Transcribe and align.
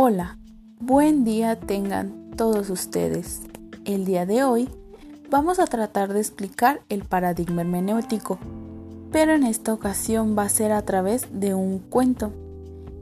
Hola, 0.00 0.38
buen 0.78 1.24
día 1.24 1.58
tengan 1.58 2.30
todos 2.36 2.70
ustedes. 2.70 3.40
El 3.84 4.04
día 4.04 4.26
de 4.26 4.44
hoy 4.44 4.68
vamos 5.28 5.58
a 5.58 5.66
tratar 5.66 6.12
de 6.12 6.20
explicar 6.20 6.82
el 6.88 7.02
paradigma 7.02 7.62
hermenéutico, 7.62 8.38
pero 9.10 9.32
en 9.32 9.42
esta 9.42 9.72
ocasión 9.72 10.38
va 10.38 10.44
a 10.44 10.48
ser 10.50 10.70
a 10.70 10.82
través 10.82 11.26
de 11.32 11.52
un 11.54 11.80
cuento, 11.80 12.30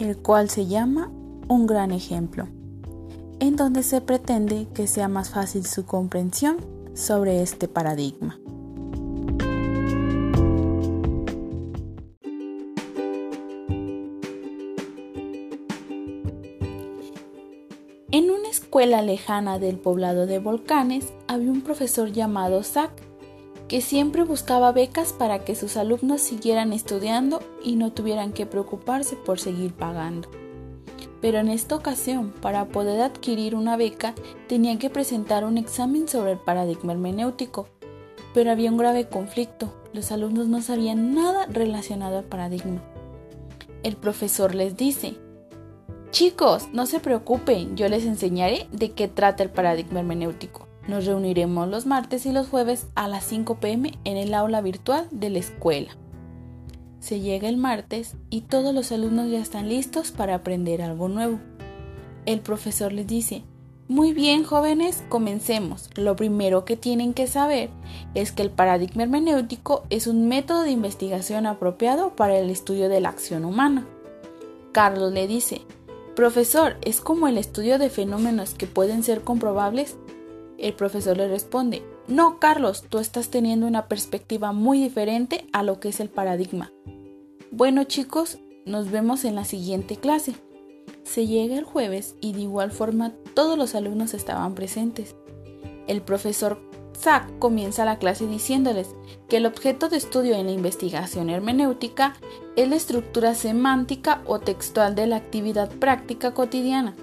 el 0.00 0.16
cual 0.16 0.50
se 0.50 0.66
llama 0.66 1.12
Un 1.46 1.68
gran 1.68 1.92
ejemplo, 1.92 2.48
en 3.38 3.54
donde 3.54 3.84
se 3.84 4.00
pretende 4.00 4.66
que 4.74 4.88
sea 4.88 5.06
más 5.06 5.30
fácil 5.30 5.66
su 5.66 5.86
comprensión 5.86 6.56
sobre 6.94 7.40
este 7.40 7.68
paradigma. 7.68 8.36
Escuela 18.50 19.02
lejana 19.02 19.58
del 19.58 19.78
poblado 19.78 20.26
de 20.26 20.38
Volcanes 20.38 21.12
había 21.28 21.50
un 21.50 21.62
profesor 21.62 22.12
llamado 22.12 22.62
Zack 22.62 22.90
que 23.68 23.80
siempre 23.80 24.24
buscaba 24.24 24.72
becas 24.72 25.12
para 25.12 25.44
que 25.44 25.54
sus 25.54 25.76
alumnos 25.76 26.20
siguieran 26.20 26.72
estudiando 26.72 27.40
y 27.62 27.76
no 27.76 27.92
tuvieran 27.92 28.32
que 28.32 28.44
preocuparse 28.44 29.14
por 29.14 29.38
seguir 29.38 29.72
pagando. 29.72 30.28
Pero 31.20 31.38
en 31.38 31.48
esta 31.48 31.76
ocasión, 31.76 32.32
para 32.40 32.66
poder 32.66 33.00
adquirir 33.00 33.54
una 33.54 33.76
beca, 33.76 34.14
tenían 34.48 34.78
que 34.78 34.90
presentar 34.90 35.44
un 35.44 35.56
examen 35.56 36.08
sobre 36.08 36.32
el 36.32 36.38
paradigma 36.38 36.92
hermenéutico. 36.92 37.68
Pero 38.34 38.50
había 38.50 38.70
un 38.70 38.78
grave 38.78 39.08
conflicto, 39.08 39.72
los 39.92 40.10
alumnos 40.10 40.48
no 40.48 40.62
sabían 40.62 41.14
nada 41.14 41.46
relacionado 41.46 42.18
al 42.18 42.24
paradigma. 42.24 42.82
El 43.84 43.96
profesor 43.96 44.54
les 44.54 44.76
dice, 44.76 45.16
Chicos, 46.10 46.68
no 46.72 46.86
se 46.86 46.98
preocupen, 46.98 47.76
yo 47.76 47.88
les 47.88 48.04
enseñaré 48.04 48.66
de 48.72 48.90
qué 48.90 49.06
trata 49.06 49.44
el 49.44 49.50
paradigma 49.50 50.00
hermenéutico. 50.00 50.66
Nos 50.88 51.06
reuniremos 51.06 51.68
los 51.68 51.86
martes 51.86 52.26
y 52.26 52.32
los 52.32 52.48
jueves 52.48 52.88
a 52.96 53.06
las 53.06 53.24
5 53.24 53.60
pm 53.60 53.92
en 54.02 54.16
el 54.16 54.34
aula 54.34 54.60
virtual 54.60 55.06
de 55.12 55.30
la 55.30 55.38
escuela. 55.38 55.96
Se 56.98 57.20
llega 57.20 57.48
el 57.48 57.56
martes 57.56 58.16
y 58.28 58.40
todos 58.40 58.74
los 58.74 58.90
alumnos 58.90 59.30
ya 59.30 59.38
están 59.38 59.68
listos 59.68 60.10
para 60.10 60.34
aprender 60.34 60.82
algo 60.82 61.08
nuevo. 61.08 61.38
El 62.26 62.40
profesor 62.40 62.92
les 62.92 63.06
dice, 63.06 63.44
muy 63.86 64.12
bien 64.12 64.42
jóvenes, 64.42 65.04
comencemos. 65.08 65.90
Lo 65.94 66.16
primero 66.16 66.64
que 66.64 66.76
tienen 66.76 67.14
que 67.14 67.28
saber 67.28 67.70
es 68.14 68.32
que 68.32 68.42
el 68.42 68.50
paradigma 68.50 69.04
hermenéutico 69.04 69.84
es 69.90 70.08
un 70.08 70.26
método 70.26 70.62
de 70.62 70.72
investigación 70.72 71.46
apropiado 71.46 72.16
para 72.16 72.36
el 72.36 72.50
estudio 72.50 72.88
de 72.88 73.00
la 73.00 73.10
acción 73.10 73.44
humana. 73.44 73.86
Carlos 74.72 75.12
le 75.12 75.26
dice, 75.26 75.62
Profesor, 76.14 76.76
¿es 76.82 77.00
como 77.00 77.28
el 77.28 77.38
estudio 77.38 77.78
de 77.78 77.88
fenómenos 77.88 78.54
que 78.54 78.66
pueden 78.66 79.02
ser 79.02 79.22
comprobables? 79.22 79.96
El 80.58 80.74
profesor 80.74 81.16
le 81.16 81.28
responde, 81.28 81.82
no, 82.08 82.38
Carlos, 82.38 82.84
tú 82.88 82.98
estás 82.98 83.30
teniendo 83.30 83.66
una 83.66 83.86
perspectiva 83.86 84.52
muy 84.52 84.82
diferente 84.82 85.46
a 85.52 85.62
lo 85.62 85.80
que 85.80 85.88
es 85.88 86.00
el 86.00 86.10
paradigma. 86.10 86.72
Bueno 87.50 87.84
chicos, 87.84 88.38
nos 88.66 88.90
vemos 88.90 89.24
en 89.24 89.34
la 89.36 89.44
siguiente 89.44 89.96
clase. 89.96 90.34
Se 91.04 91.26
llega 91.26 91.56
el 91.56 91.64
jueves 91.64 92.16
y 92.20 92.32
de 92.32 92.42
igual 92.42 92.72
forma 92.72 93.12
todos 93.34 93.56
los 93.56 93.74
alumnos 93.74 94.12
estaban 94.12 94.54
presentes. 94.54 95.14
El 95.86 96.02
profesor 96.02 96.60
Zack 97.00 97.38
comienza 97.38 97.86
la 97.86 97.98
clase 97.98 98.26
diciéndoles 98.26 98.94
que 99.28 99.38
el 99.38 99.46
objeto 99.46 99.88
de 99.88 99.96
estudio 99.96 100.34
en 100.34 100.46
la 100.46 100.52
investigación 100.52 101.30
hermenéutica 101.30 102.14
es 102.56 102.68
la 102.68 102.76
estructura 102.76 103.34
semántica 103.34 104.20
o 104.26 104.38
textual 104.38 104.94
de 104.94 105.06
la 105.06 105.16
actividad 105.16 105.70
práctica 105.70 106.34
cotidiana. 106.34 106.94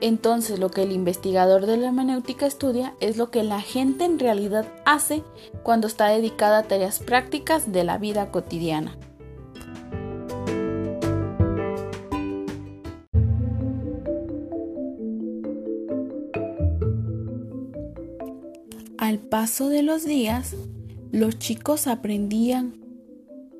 Entonces 0.00 0.60
lo 0.60 0.70
que 0.70 0.82
el 0.82 0.92
investigador 0.92 1.66
de 1.66 1.76
la 1.76 1.86
hermenéutica 1.86 2.46
estudia 2.46 2.94
es 3.00 3.16
lo 3.16 3.30
que 3.30 3.42
la 3.42 3.60
gente 3.60 4.04
en 4.04 4.20
realidad 4.20 4.66
hace 4.84 5.24
cuando 5.64 5.88
está 5.88 6.06
dedicada 6.08 6.58
a 6.58 6.62
tareas 6.64 7.00
prácticas 7.00 7.72
de 7.72 7.82
la 7.82 7.98
vida 7.98 8.30
cotidiana. 8.30 8.96
Al 19.04 19.18
paso 19.18 19.68
de 19.68 19.82
los 19.82 20.06
días, 20.06 20.56
los 21.12 21.38
chicos 21.38 21.88
aprendían 21.88 22.72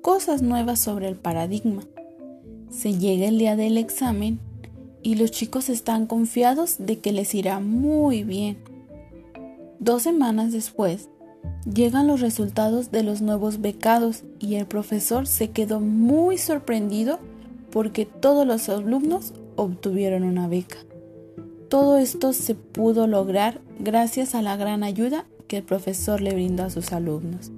cosas 0.00 0.40
nuevas 0.40 0.78
sobre 0.78 1.08
el 1.08 1.16
paradigma. 1.16 1.82
Se 2.70 2.96
llega 2.96 3.26
el 3.26 3.38
día 3.38 3.56
del 3.56 3.76
examen 3.76 4.38
y 5.02 5.16
los 5.16 5.32
chicos 5.32 5.68
están 5.68 6.06
confiados 6.06 6.76
de 6.78 7.00
que 7.00 7.10
les 7.10 7.34
irá 7.34 7.58
muy 7.58 8.22
bien. 8.22 8.58
Dos 9.80 10.02
semanas 10.02 10.52
después, 10.52 11.08
llegan 11.64 12.06
los 12.06 12.20
resultados 12.20 12.92
de 12.92 13.02
los 13.02 13.20
nuevos 13.20 13.60
becados 13.60 14.22
y 14.38 14.54
el 14.54 14.66
profesor 14.66 15.26
se 15.26 15.50
quedó 15.50 15.80
muy 15.80 16.38
sorprendido 16.38 17.18
porque 17.72 18.06
todos 18.06 18.46
los 18.46 18.68
alumnos 18.68 19.34
obtuvieron 19.56 20.22
una 20.22 20.46
beca. 20.46 20.76
Todo 21.68 21.98
esto 21.98 22.32
se 22.32 22.54
pudo 22.54 23.08
lograr 23.08 23.60
gracias 23.80 24.36
a 24.36 24.42
la 24.42 24.56
gran 24.56 24.84
ayuda 24.84 25.26
que 25.46 25.58
el 25.58 25.62
profesor 25.62 26.20
le 26.20 26.34
brindó 26.34 26.64
a 26.64 26.70
sus 26.70 26.92
alumnos. 26.92 27.50